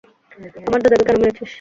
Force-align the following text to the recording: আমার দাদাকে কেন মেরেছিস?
আমার 0.67 0.79
দাদাকে 0.83 1.03
কেন 1.07 1.17
মেরেছিস? 1.21 1.49